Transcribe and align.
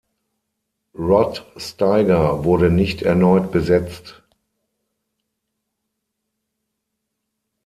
Rod 0.97 1.45
Steiger 1.57 2.43
wurde 2.43 2.71
nicht 2.71 3.03
erneut 3.03 3.51
besetzt. 3.51 4.23